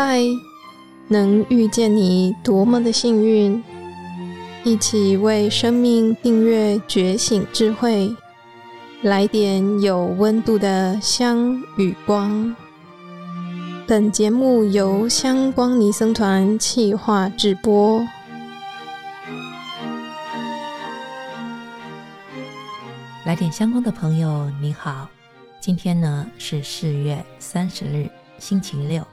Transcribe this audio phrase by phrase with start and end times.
[0.00, 0.22] 嗨，
[1.08, 3.60] 能遇见你多么的幸运！
[4.62, 8.14] 一起为生命订阅觉醒智慧，
[9.02, 12.54] 来点有温度的香与光。
[13.88, 18.06] 本节目由香光尼僧团企划制播。
[23.24, 25.08] 来点香光的朋友，你好，
[25.60, 29.04] 今天呢是四月三十日，星期六。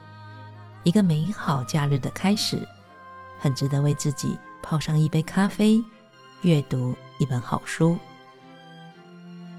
[0.86, 2.60] 一个美好假日的开始，
[3.40, 5.84] 很值得为自己泡上一杯咖啡，
[6.44, 7.98] 阅读一本好书。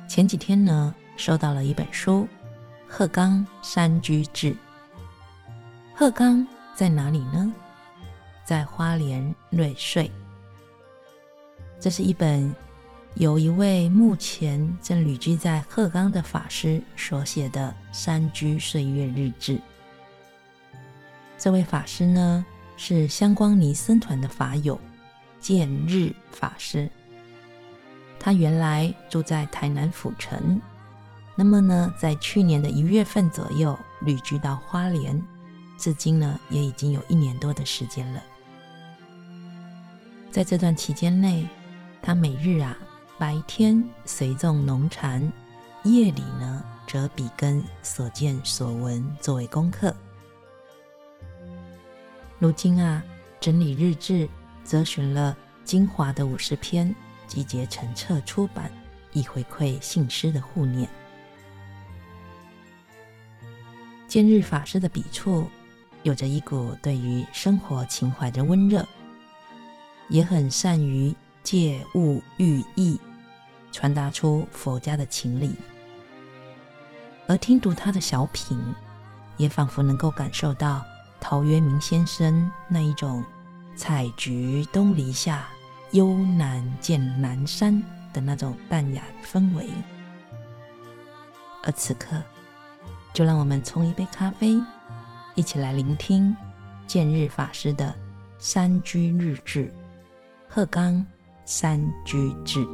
[0.09, 2.23] 前几天呢，收到了一本书
[2.89, 4.53] 《鹤冈山居志》。
[5.97, 7.53] 鹤冈在哪里呢？
[8.45, 10.09] 在花莲瑞穗。
[11.81, 12.55] 这是一本
[13.15, 19.61] 由一位目前正旅居在鹤冈的法师所写的山居岁月日志。
[21.39, 22.45] 这位法师呢，
[22.77, 24.81] 是香光尼僧团的法友
[25.39, 26.91] 见日法师。
[28.19, 30.61] 他原来住在台南府城，
[31.37, 35.23] 那么呢，在去年的一月份左右旅居到花莲，
[35.79, 38.23] 至今呢也已经有一年多的时间了。
[40.31, 41.47] 在这段期间内，
[42.03, 42.77] 他每日啊
[43.19, 45.21] 白天随众农禅，
[45.85, 49.95] 夜里呢则笔根所见所闻作为功课。
[52.39, 53.03] 如今啊，
[53.41, 54.29] 整理日志，
[54.63, 55.35] 择选了
[55.65, 56.95] 精华的五十篇，
[57.27, 58.71] 集结成册出版，
[59.13, 60.87] 以回馈信师的护念。
[64.07, 65.47] 今日法师的笔触，
[66.03, 68.87] 有着一股对于生活情怀的温热，
[70.11, 73.01] 也很善于借物喻意，
[73.73, 75.55] 传达出佛家的情理。
[77.27, 78.63] 而听读他的小品，
[79.39, 80.85] 也仿佛能够感受到。
[81.21, 83.25] 陶渊明先生那一种
[83.75, 85.49] “采菊东篱下，
[85.91, 87.83] 悠然见南山”
[88.15, 89.69] 的那种淡雅氛围，
[91.65, 92.23] 而此刻，
[93.13, 94.61] 就让我们冲一杯咖啡，
[95.35, 96.35] 一起来聆听
[96.87, 97.87] 见日法师的
[98.39, 99.65] 《山居日志》——
[100.49, 101.05] 鹤冈
[101.45, 102.65] 山居志。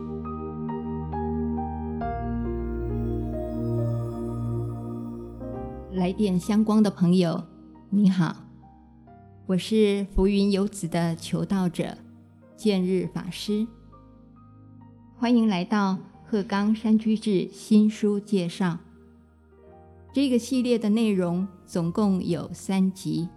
[5.92, 7.42] 来电相光的朋友。
[7.94, 8.34] 你好，
[9.44, 11.98] 我是浮云游子的求道者
[12.56, 13.66] 见日法师，
[15.19, 15.92] 欢迎来到
[16.25, 18.78] 《鹤冈山居志》新书介绍。
[20.10, 23.28] 这个系列的内容总共有三集，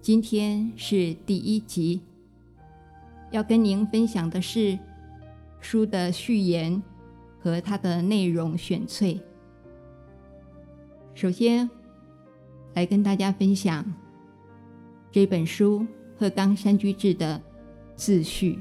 [0.00, 2.00] 今天是第一集，
[3.30, 4.76] 要跟您分享的是
[5.60, 6.82] 书的序言
[7.38, 9.20] 和它的内容选粹。
[11.14, 11.70] 首先，
[12.74, 13.84] 来跟大家分享
[15.10, 15.80] 这本书
[16.16, 17.40] 《鹤冈山居志》的
[17.96, 18.58] 自序，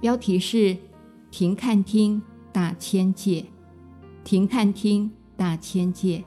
[0.00, 0.76] 标题是
[1.30, 3.44] “停看听大千界”，
[4.24, 6.18] 停看听大千界。《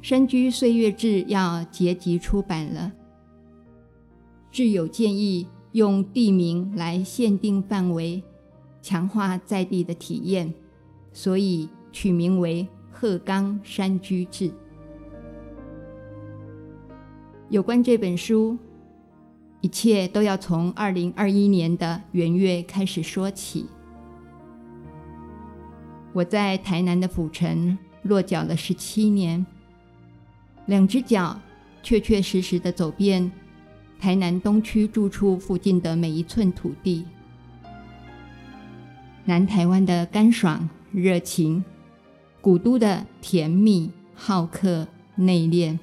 [0.00, 2.92] 山居岁月志》要结集出版了，
[4.50, 8.22] 志友建议用地名来限定范围，
[8.82, 10.52] 强化在地的体验，
[11.12, 11.68] 所以。
[11.92, 14.48] 取名为《鹤冈山居志》。
[17.48, 18.56] 有关这本书，
[19.60, 23.66] 一切都要从二零二一年的元月开始说起。
[26.12, 29.44] 我在台南的府城落脚了十七年，
[30.66, 31.40] 两只脚
[31.82, 33.30] 确确实实的走遍
[33.98, 37.04] 台南东区住处附近的每一寸土地。
[39.24, 41.64] 南台湾的干爽热情。
[42.40, 45.78] 古都的甜蜜、好客、内敛，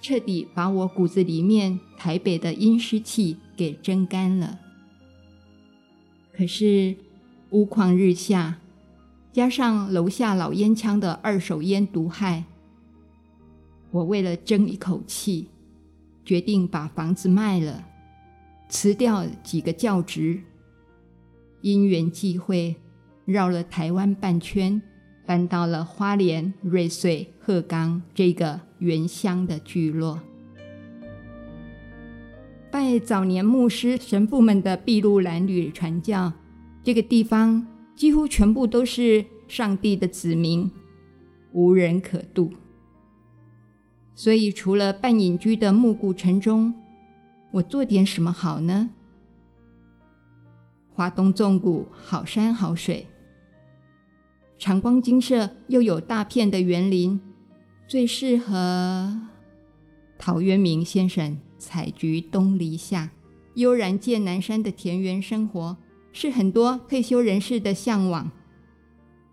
[0.00, 4.60] 彻底把我骨子里面台北的阴湿气给蒸干了。
[6.32, 6.94] 可是
[7.50, 8.58] 屋况日下，
[9.32, 12.44] 加上楼下老烟枪的二手烟毒害，
[13.90, 15.48] 我为了争一口气，
[16.24, 17.84] 决定把房子卖了，
[18.68, 20.42] 辞掉几个教职，
[21.62, 22.76] 因缘际会，
[23.24, 24.80] 绕了台湾半圈。
[25.26, 30.20] 搬到了花莲瑞穗鹤冈这个原乡的聚落，
[32.70, 36.32] 拜早年牧师神父们的筚路蓝缕传教，
[36.84, 40.70] 这个地方几乎全部都是上帝的子民，
[41.52, 42.52] 无人可渡。
[44.14, 46.72] 所以除了半隐居的暮鼓晨钟，
[47.50, 48.90] 我做点什么好呢？
[50.92, 53.06] 华东纵谷好山好水。
[54.58, 57.20] 长光金色又有大片的园林，
[57.86, 59.20] 最适合
[60.18, 63.10] 陶渊明先生“采菊东篱下，
[63.54, 65.76] 悠然见南山”的田园生活，
[66.10, 68.30] 是很多退休人士的向往。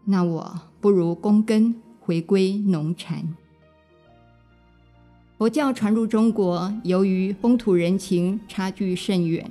[0.06, 3.36] 那我不如躬耕，回归农禅。
[5.38, 9.50] 佛教传入中国，由于风土人情差距甚远，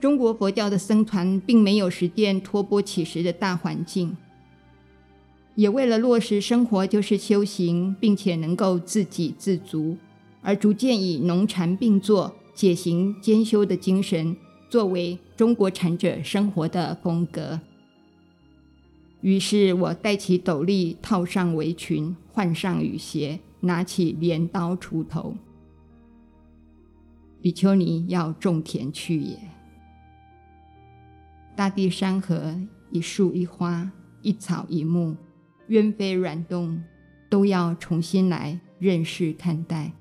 [0.00, 4.16] 中国佛教的僧团并没有实践托钵乞食的大环境，
[5.56, 9.96] 也为了落实生活就是修行，并且能够自给自足，
[10.40, 14.36] 而逐渐以农禅并作、解行兼修的精神
[14.70, 17.58] 作为中国禅者生活的风格。
[19.22, 23.40] 于是我戴起斗笠，套上围裙，换上雨鞋。
[23.60, 25.34] 拿起镰刀锄头，
[27.40, 29.36] 比丘尼要种田去也。
[31.56, 32.54] 大地山河，
[32.92, 33.90] 一树一花，
[34.22, 35.16] 一草一木，
[35.68, 36.82] 鸢飞软动，
[37.28, 39.92] 都要重新来认识看待，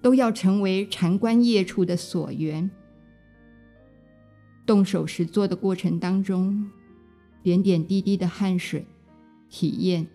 [0.00, 2.70] 都要成为禅观业处的所缘。
[4.64, 6.70] 动手实做的过程当中，
[7.42, 8.86] 点点滴滴的汗水，
[9.48, 10.06] 体验、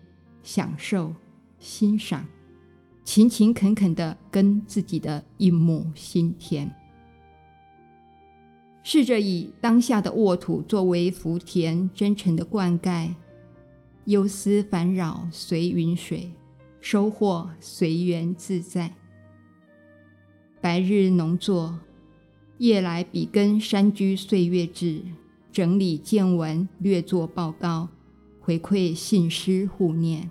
[0.42, 1.14] 享受、
[1.58, 2.26] 欣赏。
[3.04, 6.70] 勤勤恳恳地耕自己的一亩心田，
[8.82, 13.14] 试着以当下的沃土作为福田，真诚的灌溉，
[14.08, 16.32] 忧思烦扰随云水，
[16.80, 18.94] 收获随缘自在。
[20.62, 21.78] 白日农作，
[22.56, 25.02] 夜来笔耕山居岁月志，
[25.52, 27.86] 整理见闻，略作报告，
[28.40, 30.30] 回馈信师护念。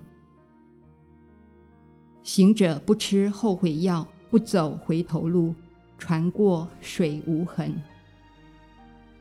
[2.24, 5.54] 行者不吃后悔药，不走回头路，
[6.00, 7.80] 船过水无痕。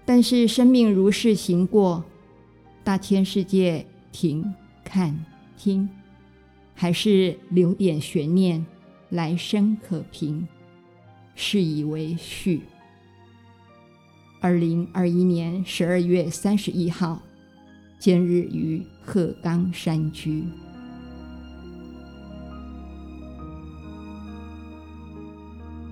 [0.07, 2.03] 但是生命如是行过，
[2.83, 3.87] 大千世界
[4.19, 4.51] 停
[4.83, 5.15] 看
[5.59, 5.87] 听，
[6.75, 8.65] 还是留点悬念，
[9.11, 10.49] 来生可凭，
[11.35, 12.63] 是以为序。
[14.41, 17.21] 二零二一年十二月三十一号，
[17.99, 20.45] 今日于鹤冈山居。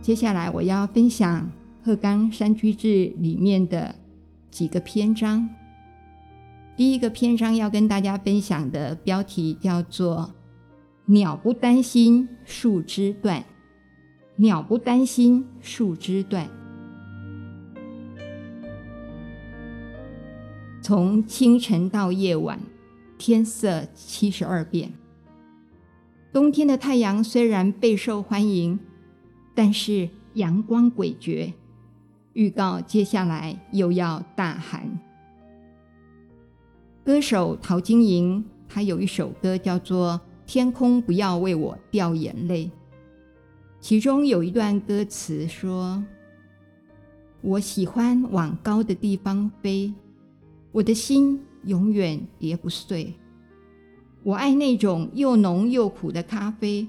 [0.00, 1.42] 接下来我要分享
[1.84, 2.88] 《鹤冈山居志》
[3.20, 3.94] 里面的
[4.50, 5.46] 几个篇章。
[6.76, 10.34] 第一个篇章要跟大家分享的标题叫做
[11.06, 13.44] “鸟不担心树枝断”。
[14.36, 16.48] 鸟不担心树枝断。
[20.82, 22.58] 从清晨到夜晚，
[23.16, 24.92] 天色七十二变。
[26.32, 28.78] 冬天的太阳虽然备受欢迎。
[29.56, 31.52] 但是阳光诡谲，
[32.32, 34.98] 预告接下来又要大寒。
[37.04, 40.18] 歌手陶晶莹，她有一首歌叫做
[40.50, 42.64] 《天空不要为我掉眼泪》，
[43.78, 46.02] 其中有一段歌词说
[47.42, 49.92] ：“我喜欢往高的地方飞，
[50.72, 53.12] 我的心永远也不碎。
[54.22, 56.86] 我爱那种又浓又苦的咖啡，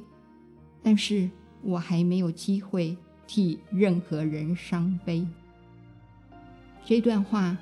[0.81, 1.29] 但是。”
[1.67, 2.95] 我还没有机会
[3.25, 5.27] 替任何人伤悲。
[6.85, 7.57] 这段话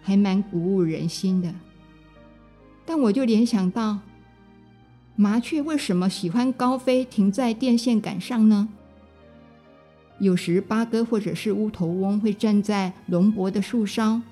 [0.00, 1.54] 还蛮鼓舞人心的，
[2.84, 4.00] 但我就联想到，
[5.16, 8.68] 麻雀为什么喜欢高飞，停在电线杆上呢？
[10.18, 14.22] 有时八哥或者是乌头翁会站在龙柏的树梢，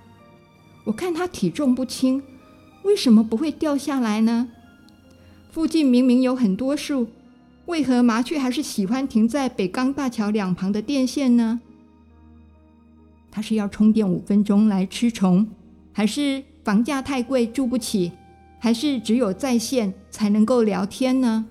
[0.84, 2.22] 我看它体重不轻，
[2.84, 4.48] 为什么不会掉下来呢？
[5.50, 7.08] 附近明明有很多树。
[7.66, 11.60] 为何麻雀还是喜欢停在北港大桥两旁的电线呢？
[13.30, 15.48] 它是要充电五分钟来吃虫，
[15.92, 18.12] 还是房价太贵住不起，
[18.60, 21.46] 还是只有在线才能够聊天呢？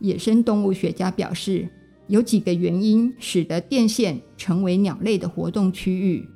[0.00, 1.68] 野生动物学家表示，
[2.08, 6.28] 有几个原因使得电线成为鸟类的活动区域。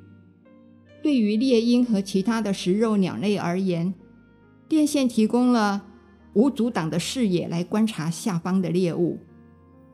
[1.03, 3.93] 对于猎鹰和其他的食肉鸟类而言，
[4.67, 5.83] 电线提供了。
[6.33, 9.17] 无阻挡的视野来观察下方的猎物，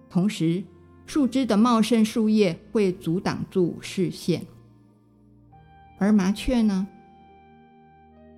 [0.10, 0.62] 同时
[1.06, 4.46] 树枝的茂盛树叶会阻挡住视线。
[5.98, 6.86] 而麻雀呢？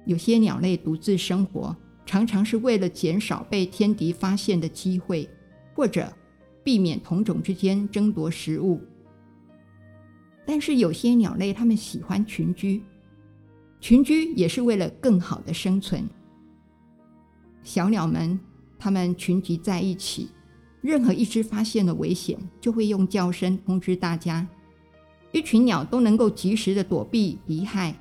[0.05, 5.27] 有些鸟类独自生活，常常是为了减少被天敌发现的机会，
[5.73, 6.11] 或者
[6.63, 8.79] 避免同种之间争夺食物。
[10.45, 12.83] 但是有些鸟类，它们喜欢群居，
[13.79, 16.07] 群居也是为了更好的生存。
[17.63, 18.39] 小鸟们，
[18.77, 20.29] 它们群集在一起，
[20.81, 24.47] 任何一只发现了危险，就会用叫声通知大家，
[25.31, 27.95] 一群鸟都能够及时的躲避敌害。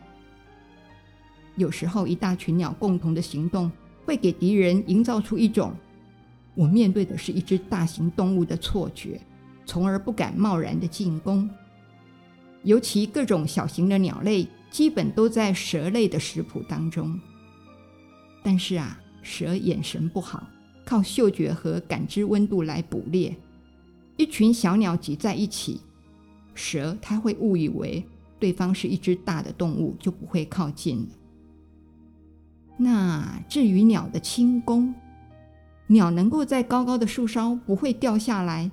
[1.56, 3.70] 有时候一大群鸟共同的行动，
[4.04, 5.72] 会给敌人营造出一种
[6.54, 9.20] 我面对的是一只大型动物的错觉，
[9.64, 11.48] 从而不敢贸然的进攻。
[12.62, 17.20] 尤其各种小型的鸟类，基本都在蛇类的食谱当中。
[18.42, 20.46] 但是啊，蛇眼神不好，
[20.84, 23.36] 靠嗅觉和感知温度来捕猎。
[24.16, 25.80] 一群小鸟挤在一起，
[26.54, 28.04] 蛇它会误以为
[28.38, 31.06] 对方是一只大的动物，就不会靠近了。
[32.76, 34.94] 那至于鸟的轻功，
[35.86, 38.70] 鸟能够在高高的树梢不会掉下来，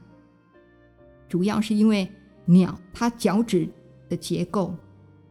[1.29, 2.09] 主要是因为
[2.45, 3.69] 鸟它脚趾
[4.09, 4.75] 的结构，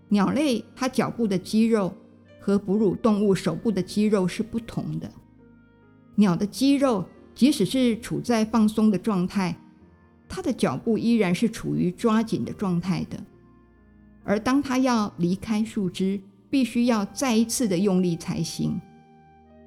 [0.09, 1.93] 鸟类它脚部的肌肉
[2.41, 5.11] 和哺乳动物手部的肌肉是不同的。
[6.15, 9.57] 鸟的肌肉即使是处在放松的状态，
[10.29, 13.19] 它的脚部依然是处于抓紧的状态的。
[14.23, 18.79] 而当它要离开树枝，必须要再一次的用力才行。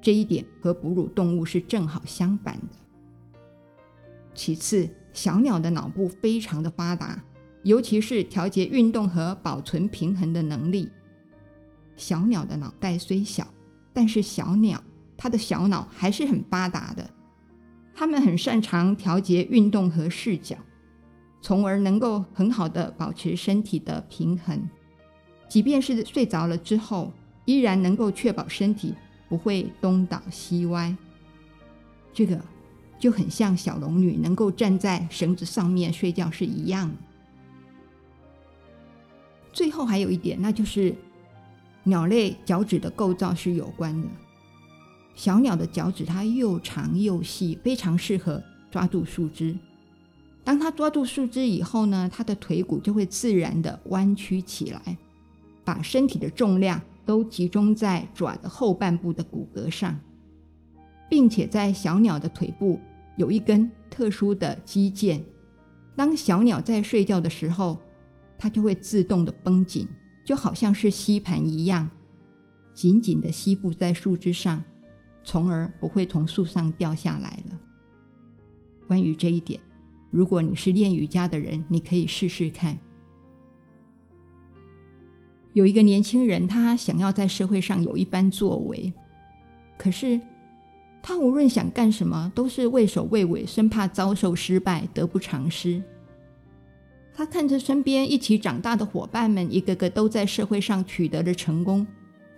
[0.00, 2.76] 这一点和哺乳动物是正好相反的。
[4.34, 7.24] 其次，小鸟的脑部非常的发达。
[7.62, 10.90] 尤其是调节运动和保存平衡的能力。
[11.96, 13.46] 小鸟的脑袋虽小，
[13.90, 14.84] 但是小鸟
[15.16, 17.08] 它的小脑还是很发达的。
[17.94, 20.58] 它们很擅长调节运动和视角，
[21.40, 24.68] 从而能够很好的保持身体的平衡。
[25.54, 27.12] 即便是睡着了之后，
[27.44, 28.92] 依然能够确保身体
[29.28, 30.92] 不会东倒西歪。
[32.12, 32.44] 这个
[32.98, 36.96] 就很像小龙女能够站在绳子上面睡觉是一样的。
[39.52, 40.92] 最后还有一点，那就是
[41.84, 44.08] 鸟类脚趾的构造是有关的。
[45.14, 48.42] 小鸟的脚趾它又长又细，非常适合
[48.72, 49.56] 抓住树枝。
[50.42, 54.98] 当它抓住树枝以后呢，它的腿骨就会自然的弯曲起来，
[55.64, 59.98] 把身体的重量都集中在爪的后半部的骨骼上，
[61.08, 62.78] 并且在小鸟的腿部
[63.16, 65.20] 有一根特殊的肌腱。
[65.96, 67.78] 当小鸟在睡觉的时候，
[68.36, 69.86] 它就会自动的绷紧，
[70.24, 71.88] 就好像是吸盘一样，
[72.72, 74.62] 紧紧的吸附在树枝上，
[75.22, 77.58] 从而不会从树上掉下来了。
[78.86, 79.60] 关于这一点，
[80.10, 82.76] 如果你是练瑜伽的人，你可以试试看。
[85.54, 88.92] 有一个年轻人，他想要在社会上有一番作为，
[89.78, 90.20] 可是
[91.00, 95.80] 他无论想干什么，都是畏首畏尾，生怕遭受失败，得不偿失。
[97.14, 101.86] 他看着身边一起长大的伙伴们，一个个都在社会上取得了成功，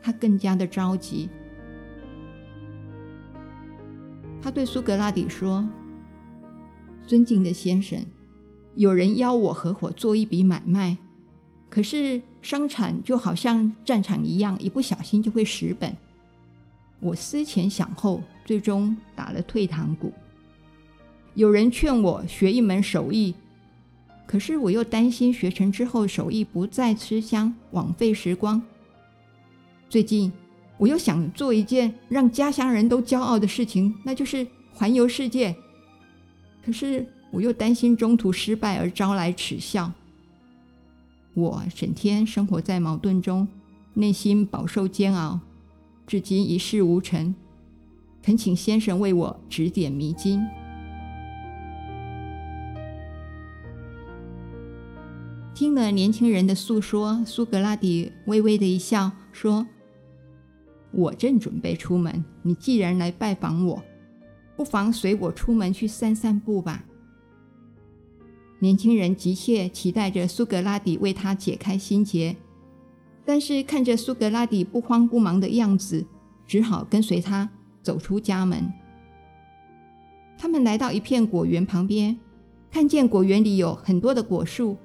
[0.02, 1.30] 他更加的着急。
[4.42, 5.66] 他对苏格拉底说
[7.08, 7.98] ：“尊敬的先生，
[8.74, 10.98] 有人邀我合伙做一笔买卖，
[11.70, 15.92] 可是商场就好像战场一样，一不小心就会蚀本。
[17.00, 20.12] 我思前想后，最终打了退堂鼓。
[21.34, 23.34] 有人劝我学一门手艺。”
[24.28, 28.62] 可是我又担心学成之后手艺不再吃香，枉费时光。
[29.90, 30.32] 最近
[30.78, 35.52] 我又想做一件让家乡人都骄傲的事情，那就是环游世界。
[36.64, 39.90] 可是我又担心中途失败而招来耻笑。
[41.36, 43.46] 我整天生活在矛盾中，
[43.92, 45.38] 内心饱受煎熬，
[46.06, 47.34] 至今一事无成。
[48.22, 50.40] 恳请先生为我指点迷津。
[55.54, 59.66] 听了年轻人的诉说，苏格拉底微微的一笑，说
[60.90, 63.82] ：“我正准备出门，你既然来拜访我，
[64.56, 66.82] 不妨随我出门去散散步吧。”
[68.58, 72.34] 年轻人急切期待着苏格拉底为他解开心结，
[73.24, 76.06] 但是看着苏格拉底不慌不忙的样子，
[76.46, 77.48] 只好跟随他
[77.82, 78.72] 走出家门。
[80.38, 82.18] 他们来到一片果园旁边，
[82.70, 84.76] 看见果园里有很多的果树。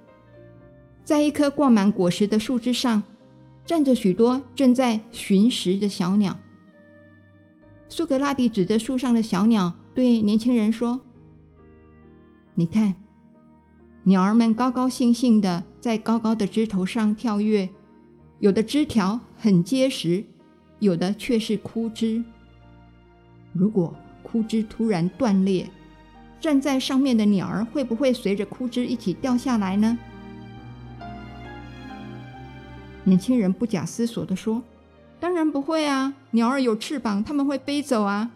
[1.04, 3.01] 在一棵挂满果实的树枝上，
[3.66, 6.38] 站着许多正在寻食的小鸟。
[7.90, 11.01] 苏格拉底指着树上的小鸟，对年轻人说
[12.56, 12.96] ：“你看，
[14.03, 17.70] 鸟儿们高高兴兴地在高高的枝头上跳跃，
[18.39, 20.25] 有的枝条很结实，
[20.79, 22.24] 有的却是枯枝。
[23.53, 25.70] 如果枯枝突然断裂，
[26.39, 29.98] 站在上面的鸟儿会不会随着枯枝一起掉下来呢？”
[33.03, 34.63] 年轻人不假思索地说
[35.20, 38.31] ：“当然不会啊，鸟儿有翅膀，它们会飞走啊。”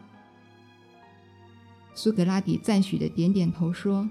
[1.95, 4.07] 苏格拉底赞许的点点头说：“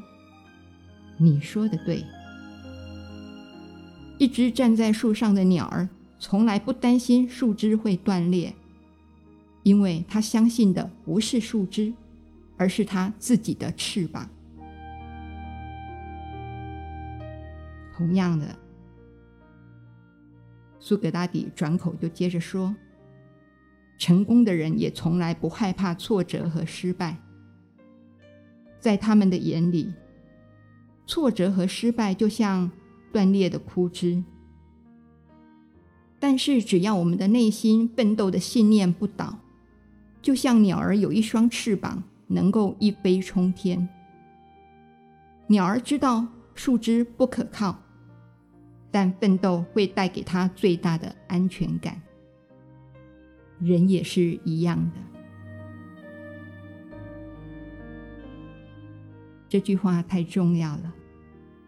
[1.17, 2.05] 你说的对。”
[4.19, 8.55] 一只站在树上的鸟儿从来不担心树枝会断裂，
[9.63, 11.93] 因为他相信的不是树枝，
[12.57, 14.31] 而是他自己的翅膀。
[17.97, 18.47] 同样的，
[20.79, 22.75] 苏格拉底转口就接着说
[23.99, 27.17] ：“成功的人也从来不害怕挫折和失败，
[28.81, 29.93] 在他们的眼里，
[31.07, 32.71] 挫折和失败就像
[33.13, 34.23] 断裂的枯枝。
[36.19, 39.39] 但是，只要我们的内心奋斗的信念不倒，
[40.23, 43.89] 就像鸟儿有一双翅膀，能够一飞冲天。
[45.49, 47.79] 鸟儿知道树枝不可靠。”
[48.91, 52.01] 但奋斗会带给他最大的安全感。
[53.59, 55.01] 人也是一样的。
[59.49, 60.94] 这句话太重要了，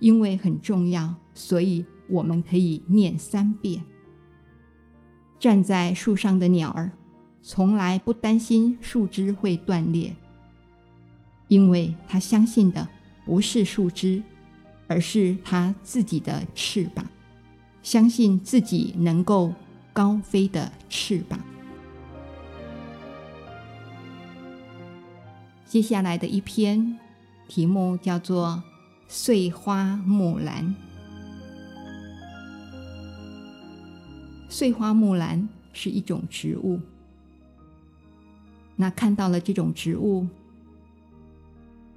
[0.06, 3.82] 因为很重要，所以我们可以念三遍。
[5.40, 6.92] 站在树上的鸟儿，
[7.42, 10.14] 从来不担心树枝会断裂，
[11.48, 12.88] 因为他相信的
[13.24, 14.22] 不是树枝，
[14.86, 17.04] 而是他自己的翅膀。
[17.82, 19.52] 相信自己能够
[19.92, 21.40] 高飞的翅膀。
[25.64, 26.96] 接下来的一篇
[27.48, 28.62] 题目叫做
[29.08, 30.64] 《碎花木兰》。
[34.48, 36.80] 碎花木兰是一种植物。
[38.74, 40.26] 那看到了这种植物，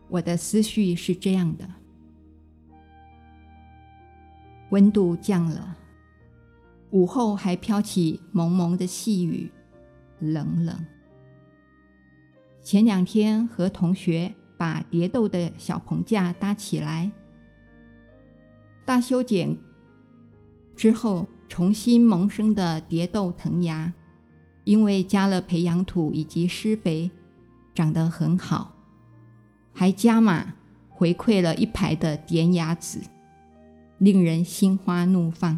[0.07, 1.69] 我的思绪是这样的。
[4.69, 5.75] 温度降了，
[6.91, 9.51] 午后还飘起蒙蒙的细雨，
[10.19, 10.85] 冷冷。
[12.61, 17.09] 前两天和同学把蝶豆的小棚架搭起来，
[18.83, 19.57] 大修剪
[20.75, 23.93] 之后重新萌生的蝶豆藤芽，
[24.65, 27.09] 因为加了培养土以及施肥，
[27.73, 28.75] 长得很好，
[29.71, 30.53] 还加码
[30.89, 32.99] 回馈了一排的点芽籽。
[33.99, 35.57] 令人心花怒放。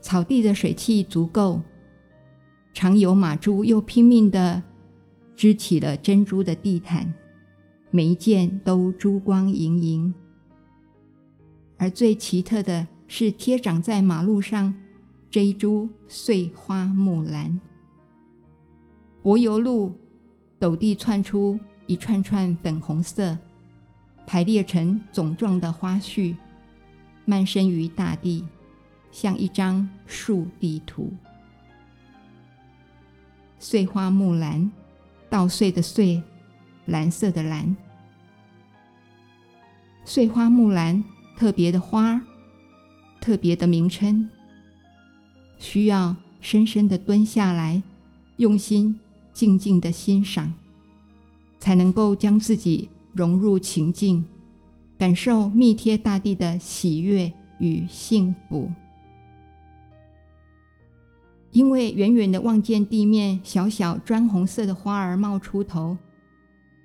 [0.00, 1.62] 草地的水汽足够，
[2.72, 4.62] 常有马猪又拼命地
[5.36, 7.14] 织起了珍珠的地毯，
[7.94, 10.14] 每一件都珠光莹莹。
[11.76, 14.74] 而最奇特的是贴长在马路上
[15.30, 17.60] 这一株穗花木兰，
[19.22, 19.92] 柏油路
[20.58, 23.36] 陡地窜出一串串粉红色，
[24.26, 26.36] 排列成总状的花序。
[27.24, 28.44] 漫生于大地，
[29.10, 31.12] 像一张树地图。
[33.58, 34.72] 穗花木兰，
[35.28, 36.22] 稻穗的穗，
[36.92, 37.74] 蓝色的蓝。
[40.04, 41.02] 碎花木兰，
[41.36, 42.20] 特别的花，
[43.18, 44.28] 特别的名称，
[45.58, 47.82] 需要深深的蹲下来，
[48.36, 49.00] 用心
[49.32, 50.52] 静静的欣赏，
[51.58, 54.24] 才能够将自己融入情境。
[54.98, 58.70] 感受密贴大地的喜悦与幸福，
[61.50, 65.96] 因为远远的望见地面小小砖红色的花儿冒出头，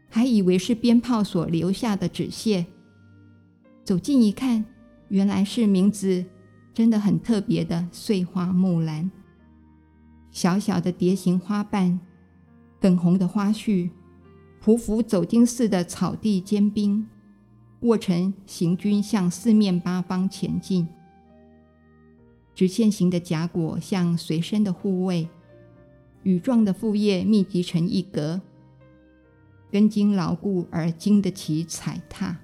[0.10, 2.66] 还以为是鞭炮所留下的纸屑。
[3.84, 4.66] 走近一看，
[5.10, 6.26] 原来是名字
[6.74, 9.10] 真的很特别的碎花木兰。
[10.32, 12.00] 小小的蝶形花瓣，
[12.80, 13.90] 粉红的花絮，
[14.64, 17.08] 匍匐走进似的草地坚冰。
[17.82, 20.88] 卧成行军向四面八方前进，
[22.56, 25.30] 直线型的荚果像随身的护卫，
[26.24, 28.42] 羽状的复叶密集成一格，
[29.72, 32.38] 根茎牢固而经得起踩踏。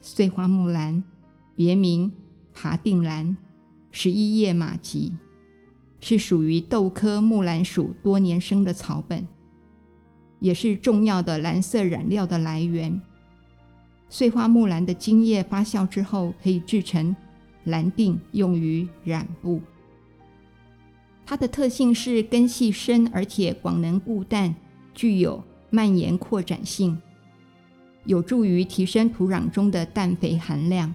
[0.00, 1.02] 碎花木兰，
[1.54, 2.12] 别名
[2.54, 3.36] 爬定兰，
[3.90, 5.12] 十一叶马蹄，
[6.00, 9.26] 是属于豆科木兰属多年生的草本，
[10.40, 13.00] 也是重要的蓝色染料的来源。
[14.08, 17.14] 碎花木兰的茎叶发酵之后，可以制成
[17.64, 19.60] 蓝靛，用于染布。
[21.26, 24.54] 它的特性是根系深，而且广能固氮，
[24.98, 27.00] 具有蔓延扩展性，
[28.04, 30.92] 有助于提升土壤中的氮肥含量。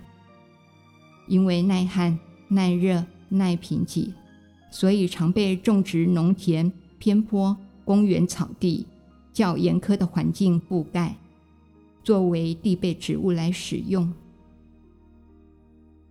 [1.25, 4.11] 因为耐旱、耐热、耐贫瘠，
[4.69, 8.85] 所以常被种植农田、偏坡、公园草地
[9.31, 11.15] 较严苛的环境覆盖。
[12.03, 14.13] 作为地被植物来使用，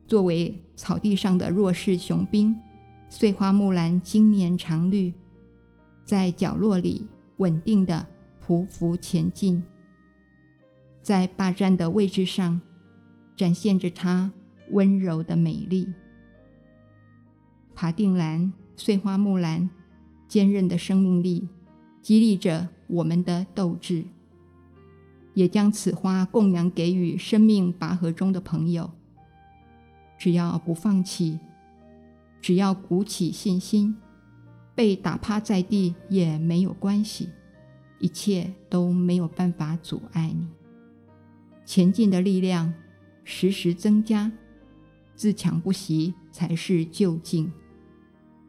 [0.06, 2.56] 作为草地上的弱势雄兵，
[3.10, 5.12] 碎花木兰经年常绿，
[6.06, 7.06] 在角落里
[7.38, 8.06] 稳定的
[8.46, 9.62] 匍匐前进，
[11.02, 12.60] 在霸占的位置上
[13.36, 14.32] 展现着它
[14.70, 15.92] 温柔的美丽。
[17.74, 19.68] 爬定兰、碎花木兰，
[20.28, 21.48] 坚韧的生命力
[22.00, 24.04] 激励着我们的斗志，
[25.34, 28.90] 也将此花供养给予生命拔河中的朋友。
[30.18, 31.40] 只要不放弃，
[32.40, 33.96] 只要鼓起信心，
[34.74, 37.28] 被打趴在地也没有关系，
[37.98, 40.46] 一切都没有办法阻碍你
[41.64, 42.72] 前进的力量，
[43.24, 44.32] 时时增加。
[45.14, 47.52] 自强不息才是究竟，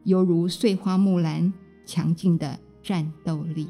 [0.06, 1.54] 犹如碎花木兰
[1.86, 3.68] 强劲的战斗力。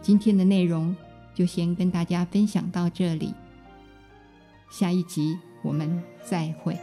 [0.00, 0.96] 今天的内容
[1.32, 3.34] 就先跟大家分享到这里，
[4.70, 6.76] 下一集我们再会。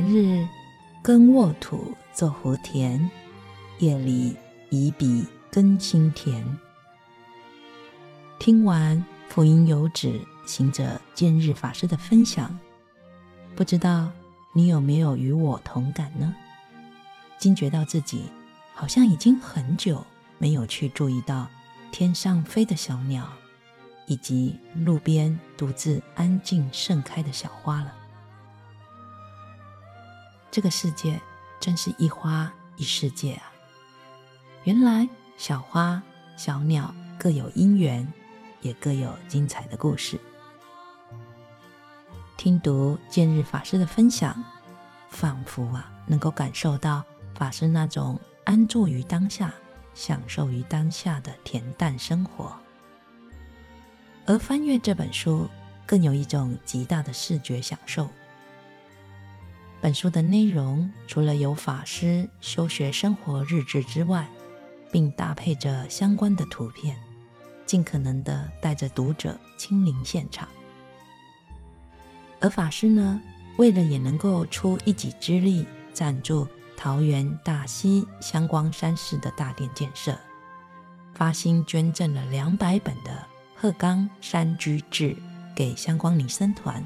[0.00, 0.46] 日
[1.02, 3.08] 耕沃土作福田，
[3.78, 4.36] 夜里
[4.70, 6.44] 以笔耕心田。
[8.38, 12.58] 听完福音有旨行者见日法师的分享，
[13.54, 14.10] 不知道
[14.52, 16.34] 你有没有与我同感呢？
[17.38, 18.24] 惊觉到自己
[18.74, 20.04] 好像已经很久
[20.38, 21.46] 没有去注意到
[21.92, 23.26] 天上飞的小鸟，
[24.06, 27.94] 以及路边独自安静盛开的小花了。
[30.50, 31.20] 这个世界
[31.58, 33.52] 真是一花一世界啊！
[34.64, 36.02] 原来小花、
[36.36, 38.06] 小鸟各有因缘。
[38.62, 40.20] 也各有精彩的故事。
[42.36, 44.44] 听读见日法师的分享，
[45.08, 47.02] 仿佛啊，能够感受到
[47.34, 49.50] 法师那种安坐于当下、
[49.94, 52.54] 享受于当下的恬淡生活。
[54.26, 55.48] 而翻阅这本书，
[55.86, 58.06] 更有一种极大的视觉享受。
[59.80, 64.28] 本书的内容除了有法师修学生活日志之外，
[64.92, 66.96] 并搭配着相关的图片。
[67.64, 70.48] 尽可能的带着读者亲临现场，
[72.40, 73.20] 而法师呢，
[73.58, 80.18] 为了也能够出一己之力赞助桃园大溪香光山寺的大殿建设，
[81.14, 83.12] 发心捐赠了两百本的
[83.54, 85.10] 《鹤冈山居志》
[85.54, 86.84] 给香光尼僧团，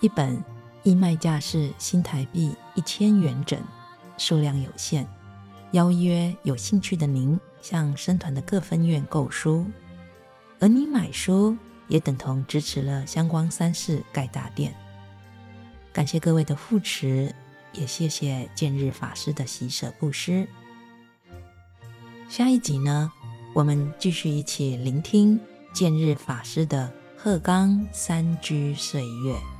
[0.00, 0.42] 一本
[0.82, 3.60] 义卖价是新台币一千元整，
[4.16, 5.06] 数量有限，
[5.72, 7.38] 邀约有兴趣的您。
[7.62, 9.66] 向僧团的各分院购书，
[10.60, 11.54] 而你买书
[11.88, 14.74] 也等同支持了香光山寺盖大殿。
[15.92, 17.34] 感谢各位的扶持，
[17.74, 20.48] 也谢谢见日法师的喜舍布施。
[22.30, 23.12] 下一集呢，
[23.54, 25.38] 我们继续一起聆听
[25.74, 29.59] 见日法师的鹤冈山居岁月。